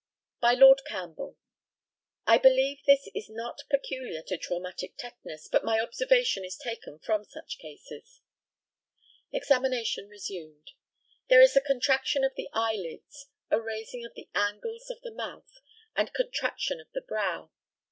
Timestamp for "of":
12.23-12.33, 14.03-14.15, 14.89-14.99, 16.79-16.87